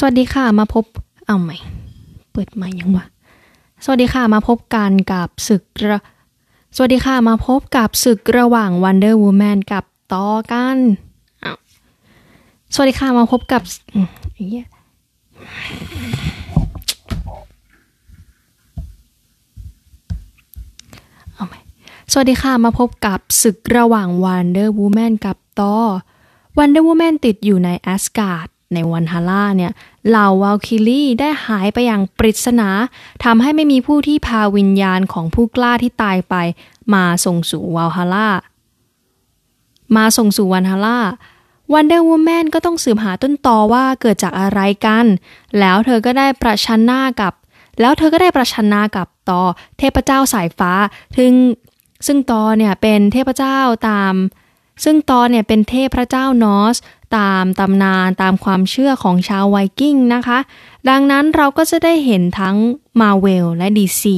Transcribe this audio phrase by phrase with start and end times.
[0.00, 0.84] สวัสดีค่ะมาพบ
[1.26, 1.56] เอาใหม่
[2.32, 3.04] เปิดใหม่ยังวะ
[3.84, 5.98] สวัสดีค่ะมาพบกันกับศึกระ
[6.76, 10.76] สวัสดีค่ะมาพบกับศึกระหว่าง Wonder Woman กับต่อกัน
[11.44, 11.52] อา
[12.74, 13.62] สวัสดีค่ะมาพบกับ
[13.94, 14.66] อืมไอ้เหี้ย
[21.34, 21.58] เอาใหม่
[22.12, 25.74] สวัสดีค่ะมาพบกับศึกระหว่าง Wonder Woman กับต่อ
[26.56, 29.72] Wonder Woman ติดอยู่ในแอสการ์ด ใน Valhalla เนี่ย
[30.08, 32.68] เหล่า Valkyrie ได้หายไปอย่างปริศนา
[33.24, 36.34] ทำให้ไม่มีผู้ที่พาวิญญาณของผู้กล้าที่ตายไป
[36.94, 38.28] มาส่งสู่ Valhalla
[39.96, 45.06] มาส่งสู่ Valhalla Wonder Woman ก็ต้องสืบหาต้นตอว่าเกิดจากอะไรกัน
[45.58, 47.32] แล้วเธอก็ได้ประชันหน้ากับ
[47.80, 49.42] แล้วเธอก็ได้ประชันหน้ากับตอ
[49.78, 50.72] เทพเจ้าสายฟ้า
[51.16, 51.32] ซึ่ง
[52.06, 54.14] ซึ่งตอเนี่ยเป็นเทพเจ้าตาม
[54.84, 56.76] ซึ่งตอเนี่ยเป็นเทพพระเจ้า Norse
[57.16, 60.38] ตามตำนานตามความเชื่อของชาวไวกิ้งนะคะ
[60.88, 62.56] ดังนั้นเราก็จะได้เห็นทั้ง
[63.00, 64.16] มาเวลและ DC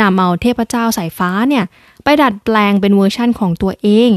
[0.00, 1.64] นำเอาเทพเจ้าสายฟ้าเนี่ย
[2.04, 4.10] ไปดัดแปลงเป็นเวอร์ชั่นของตัวเอง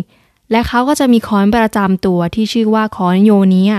[0.51, 3.75] และเขาก็จะมีค้อนประจำตัวที่ชื่อว่าค้อนโยเนีย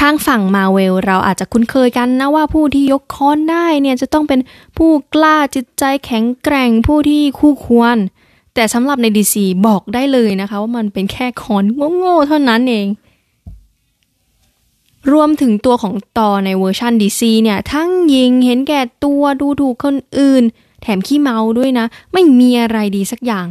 [0.00, 4.40] ทางฝั่งมาเวลเราอาจจะคุ้นเคยกันนะว่าผู้ที่ยกค้อนได้เนี่ยจะต้องเป็น
[4.76, 7.96] ผู้กล้าจิตใจแข็งแกร่งผู้ที่คู่ควร
[8.56, 9.34] แต่สำหรับใน DC
[9.66, 11.64] บอกได้เลยนะคะ ว่ามันเป็นแค่คอน
[11.96, 12.86] โง่ๆเท่านั้นเอง
[15.12, 20.42] รวมถึงตัวของตอในเวอร์ชัน DC เนี่ยทั้งยิงเห็นแก่ตัวดูถูกคนอื่น
[20.82, 23.46] แถมขี้เมาด้วยนะ ไม่มีอะไรดีสักอย่าง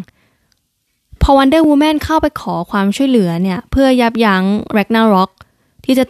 [1.21, 4.43] พอ Wonder Woman เข้าไปขอความช่วยเหลือเนี่ย เพื่อยับยั้ง
[4.77, 5.31] Ragnarok
[5.85, 6.05] ที่จะ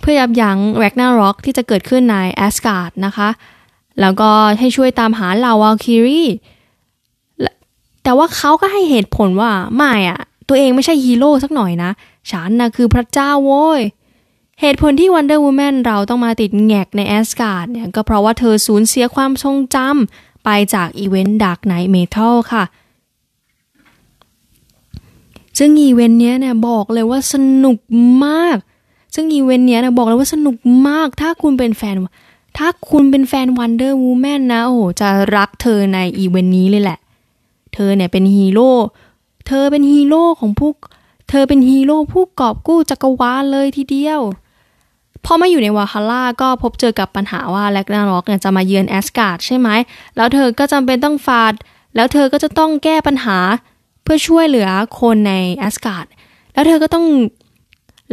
[0.00, 2.16] เพื่อยับยั้ง Ragnarok ที่จะเกิดขึ้นใน
[2.46, 3.28] Asgard นะคะ
[4.00, 6.24] แล้วก็ให้ช่วยตามหาเหล่า Valkyrie
[8.10, 11.90] แต่ว่าเขาก็ให้เหตุผลว่าไม่อะตัวเองไม่ใช่ฮีโร่สักหน่อยนะ
[12.30, 13.80] ฉันนะคือพระเจ้าโว้ย
[14.60, 22.64] เหตุผลที่ Wonder Woman เราต้องมาติดแงกในแอสการ์ดเนี่ยก็เพราะว่าเธอสูญเสียความทรงจำไปจากอีเวนต์ Dark Nights Metal ค่ะ
[25.58, 27.34] ซึ่งอีเวนต์เนี้ยเนี่ยบอกเลยว่าส
[27.64, 27.78] นุก
[28.24, 28.56] มาก
[29.14, 30.56] ซึ่งอีเวนต์เนี้ยนะบอกเลยว่าสนุก
[30.88, 31.96] มาก ถ้าคุณเป็นแฟน
[32.58, 36.99] ถ้าคุณเป็นแฟน Wonder Woman นะ โอ้โห จะรักเธอในอีเวนต์นี้เลยแหละ
[37.74, 38.70] เธอเนี่ยเป็นฮีโร่
[39.46, 40.70] เธอเป็นฮีโร่ของผู้
[41.30, 44.20] เธอเป็นฮีโร่ผู้กอบกู้จักรวาลเลยทีเดียว
[45.24, 49.68] พอมาอยู่ใน Valhalla ก็พบเจอกับปัญหาว่า Ragnarok เนี่ยจะมาเยือนแอสการ์ดใช่ไหม
[50.16, 51.54] แล้วเธอก็จำเป็นต้องฟาด
[51.96, 53.38] แล้วเธอก็จะต้องแก้ปัญหา
[54.02, 54.68] เพื่อช่วยเหลือ
[55.00, 56.06] คนในแอสการ์ด
[56.54, 57.06] แล้วเธอก็ต้อง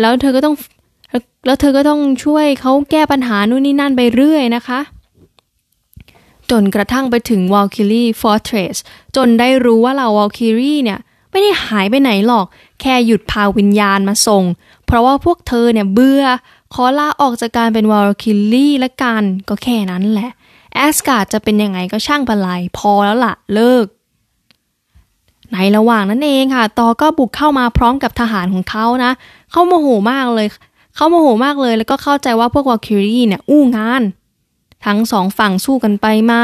[0.02, 0.56] แล้วเธอก็ต้อง
[1.46, 4.80] แล้วเธอก็ต้องช่วยเขาแก้ปัญหานู่นนี่นั่นไปเรื่อยนะคะ
[6.52, 8.76] จนกระทั่งไปถึง Valkyrie Fortress
[9.16, 11.00] จนได้รู้ว่าเหล่า Valkyrie เนี่ย
[11.32, 12.46] ไม่ได้หายไปไหนหรอก
[12.82, 14.44] แค่หยุดพาวิญญาณมาส่ง
[14.86, 16.24] เพราะว่าพวกเธอเนี่ยเบื่อ
[16.74, 20.30] ขอลาออกจากการเป็น Valkyrie ละกันก็แค่นั้นแหละ
[20.74, 23.86] แอสการ์ดจะเป็นยังไงก็ช่างปะไรพอแล้วล่ะ เลิก
[25.54, 29.12] ในระหว่างนั้นเองค่ะ ตอก็บุกเข้ามาพร้อมกับทหารของเขานะ
[29.52, 30.48] เขาโมโหมากเลย
[30.96, 34.02] เขาโมโหมากเลย แล้วก็เข้าใจว่าพวก Valkyrie เนี่ยอู้งาน
[34.86, 36.42] ทั้งสองฝั่งสู้กันไปมา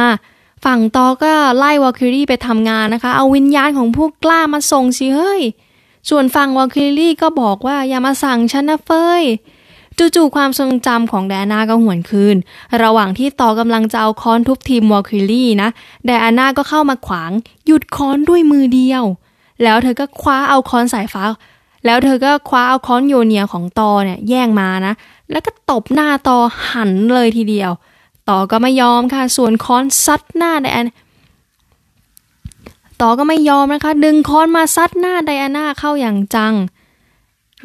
[0.65, 5.41] ฝั่งตอก็ไล่ Valkyrie ไปทำงานนะคะ เอาวิญญาณของผู้กล้ามาส่งสิเฮ้ย
[6.09, 8.89] ส่วนฝั่ง Valkyrie ก็บอกว่าอย่ามาสั่งฉันนะเฟ
[9.21, 9.23] ย
[10.15, 12.35] จู่ๆความทรงจำของแดนาก็หวนคืน
[12.83, 15.69] ระหว่างที่ตอกำลังจะเอาค้อนทุบทีมวอลคิรี่นะ
[16.05, 17.31] แดนาก็เข้ามาขวาง
[17.65, 19.03] หยุดค้อนด้วยมือเดียว
[19.63, 21.23] แล้วเธอก็คว้าเอาค้อนสายฟ้า
[21.85, 24.93] แล้วเธอก็คว้าเอาค้อนโยเนียของตอเนี่ยแย่งมานะ
[25.31, 26.37] แล้วก็ตบหน้าตอ
[26.71, 27.71] หันเลยทีเดียว
[28.29, 30.93] ต่อก็ไม่ยอมค่ะ ส่วนค้อนซัดหน้าไดอาน่า
[33.01, 36.53] ต่อก็ไม่ยอมนะคะ ดึงค้อนมาซัดหน้าไดอาน่าเข้าอย่างจัง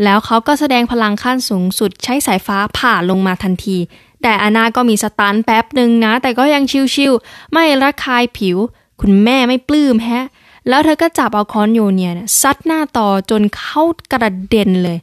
[0.05, 3.77] แล้วเขาก็แสดงพลังขั้นสูงสุดใช้สายฟ้าผ่าลงมาทันที
[4.23, 6.63] ไดอาน่าก็มีสตันแป๊บหนึ่งนะ แต่ก็ยัง
[6.95, 8.57] ชิวๆไม่ระคายผิว
[9.01, 10.27] คุณแม่ไม่ปลื้มแฮะ
[10.69, 13.83] แล้วเธอก็จับเอาค้อนโยเนียเนี่ยซัดหน้าต่อจนเข้า
[14.13, 14.99] กระเด็นเลย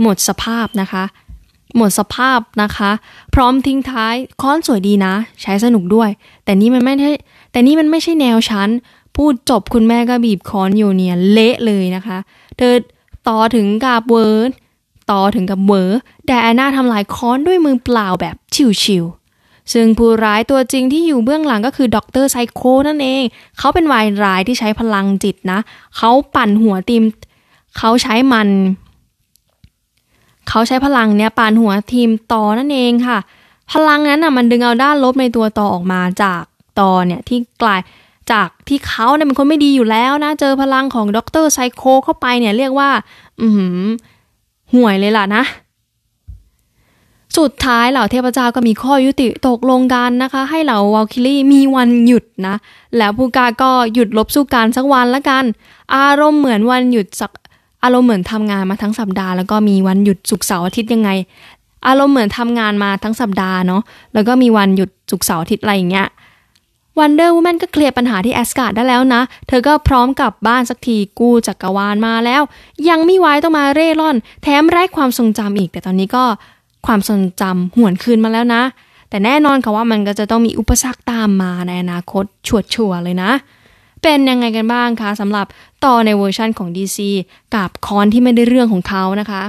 [0.00, 1.04] หมดสภาพนะคะ
[1.76, 2.90] หมดสภาพนะคะ
[3.34, 6.10] พร้อมทิ้งท้ายค้อนสวยดีนะ ใช้สนุกด้วย
[6.44, 7.12] แต่นี่มันไม่ใช่
[7.52, 8.68] แต่นี่มันไม่ใช่แนวฉัน
[9.16, 12.18] พูดจบคุณแม่ก็บีบค้อนอยู่เนี่ยเละเลยนะคะ
[12.56, 12.74] เธอ
[13.28, 14.50] ต่อถึงกับเวิร์ด
[15.10, 18.36] ต่อถึงกับเวอร์แต่แอนนาทำลายค้อนด้วยมือเปล่าแบบ
[18.82, 23.22] ชิวๆซึ่งผู้ร้ายตัวจริงที่อยู่เบื้องหลังก็คือด็อกเตอร์ไซโคนั่นเอง
[23.58, 25.58] เขาเป็นวายร้ายที่ใช้พลังจิตนะ
[25.96, 27.02] เขาปั่นหัวทีม
[27.78, 28.48] เขาใช้มัน
[30.50, 33.18] เขาใช้พลังเนี่ยปานหัวทีมต่อนั่นเองค่ะ
[33.72, 36.42] พลังนั้นอะมันดึงเอาด้านลบในตัวต่อออกมาจาก
[36.80, 37.80] ต่อเนี่ยที่กลาย
[38.32, 42.90] จากที่เขาเนี่ยเป็นคนไม่ดีอยู่แล้วนะ เจอพลังของ Doctor Psycho เข้าไปเนี่ยเรียกว่า
[43.40, 43.48] อื
[43.86, 43.88] ม
[44.74, 45.44] ห่วยเลยล่ะนะ
[47.38, 52.54] สุดท้ายเหล่าเทพเจ้าก็มีข้อยุติตกลงกันนะคะ ให้เหล่า Valkyrie มีวันหยุดนะ
[52.96, 55.44] แล้วผู้กล้าก็หยุดรบสู้การสักวันละกัน
[55.96, 57.30] อารมณ์เหมือนวันหยุดสัก
[57.84, 61.10] อารมณ์เหมือนทำงานมาทั้งสัปดาห์แล้วก็มีวันหยุดศุกร์เสาร์อาทิตย์ยังไง
[61.86, 63.82] อารมณ์เหมือนทำงานมาทั้งสัปดาห์เนาะ
[64.14, 66.08] แล้วก็มีวันหยุดศุกร์เสาร์อาทิตย์อะไรอย่างเงี้ย
[66.98, 72.42] Wonder Woman ก็เคลียร์ปัญหาที่แอสการ์ดได้แล้วนะ เธอก็พร้อมกลับบ้านสักทีกู้จักรวาลมาแล้ว
[72.88, 76.24] ยังไม่วายต้องมาเร่ร่อน แถมไร้ความทรงจำอีก แต่ตอนนี้ก็
[76.86, 78.62] ความทรงจำหวนคืนมาแล้วนะ
[79.10, 83.30] แต่แน่นอนค่ะว่ามันก็จะต้องมีอุปสรรคตามมาในอนาคตชัวร์ชัวร์เลยนะ
[84.02, 85.46] เป็นยังไงกันบ้างคะสำหรับ
[85.84, 86.98] ต่อในเวอร์ชันของ DC
[87.54, 89.42] กับค้อนที่ไม่ได้เรื่องของเขานะคะ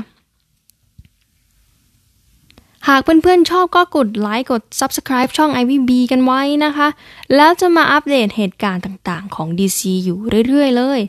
[2.88, 6.88] หากเพื่อนๆชอบก็กดไลค์กด Subscribe ช่อง IVB กันไว้นะคะ
[7.36, 10.18] แล้วจะมาอัปเดตเหตุการณ์ต่างๆของ DC อยู่
[10.48, 11.00] เรื่อยๆเลย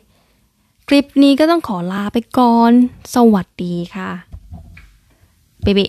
[0.87, 2.71] คลิปนี้ก็ต้องขอลาไปก่อน
[3.15, 4.11] สวัสดีค่ะ
[5.63, 5.79] เบเบ